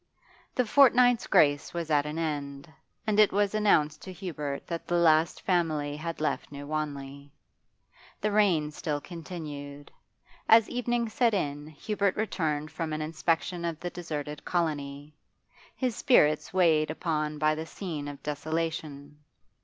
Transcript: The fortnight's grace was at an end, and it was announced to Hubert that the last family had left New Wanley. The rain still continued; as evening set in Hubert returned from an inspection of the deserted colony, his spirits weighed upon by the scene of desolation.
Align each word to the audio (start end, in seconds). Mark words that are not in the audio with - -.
The 0.55 0.65
fortnight's 0.65 1.27
grace 1.27 1.75
was 1.75 1.91
at 1.91 2.07
an 2.07 2.17
end, 2.17 2.67
and 3.05 3.19
it 3.19 3.31
was 3.31 3.53
announced 3.53 4.01
to 4.01 4.11
Hubert 4.11 4.65
that 4.65 4.87
the 4.87 4.95
last 4.95 5.43
family 5.43 5.95
had 5.95 6.19
left 6.19 6.51
New 6.51 6.65
Wanley. 6.65 7.29
The 8.19 8.31
rain 8.31 8.71
still 8.71 8.99
continued; 8.99 9.91
as 10.49 10.67
evening 10.69 11.07
set 11.07 11.35
in 11.35 11.67
Hubert 11.67 12.15
returned 12.15 12.71
from 12.71 12.93
an 12.93 13.01
inspection 13.03 13.63
of 13.63 13.79
the 13.79 13.91
deserted 13.91 14.43
colony, 14.43 15.13
his 15.75 15.95
spirits 15.95 16.51
weighed 16.51 16.89
upon 16.89 17.37
by 17.37 17.53
the 17.53 17.67
scene 17.67 18.07
of 18.07 18.23
desolation. 18.23 19.19